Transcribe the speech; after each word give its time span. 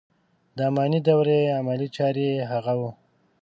د 0.57 0.59
اماني 0.69 0.99
دورې 1.07 1.39
عملي 1.59 1.87
چاره 1.95 2.21
یې 2.35 2.43
هغه 2.51 2.73
و. 2.79 2.81